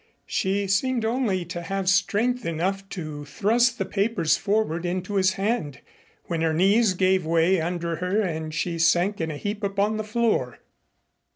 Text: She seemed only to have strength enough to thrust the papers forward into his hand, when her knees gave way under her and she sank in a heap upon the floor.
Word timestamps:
She 0.25 0.65
seemed 0.65 1.05
only 1.05 1.45
to 1.45 1.61
have 1.61 1.87
strength 1.87 2.43
enough 2.43 2.89
to 2.89 3.23
thrust 3.25 3.77
the 3.77 3.85
papers 3.85 4.35
forward 4.35 4.83
into 4.83 5.13
his 5.13 5.33
hand, 5.33 5.79
when 6.25 6.41
her 6.41 6.53
knees 6.55 6.95
gave 6.95 7.23
way 7.23 7.61
under 7.61 7.97
her 7.97 8.19
and 8.19 8.51
she 8.51 8.79
sank 8.79 9.21
in 9.21 9.29
a 9.29 9.37
heap 9.37 9.61
upon 9.63 9.97
the 9.97 10.03
floor. 10.03 10.57